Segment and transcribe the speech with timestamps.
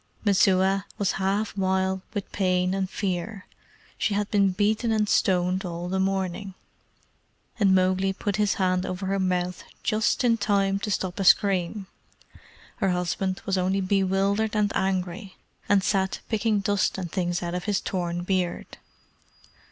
[0.25, 3.45] Messua was half wild with pain and fear
[3.99, 6.55] (she had been beaten and stoned all the morning),
[7.59, 11.85] and Mowgli put his hand over her mouth just in time to stop a scream.
[12.77, 15.35] Her husband was only bewildered and angry,
[15.69, 18.77] and sat picking dust and things out of his torn beard.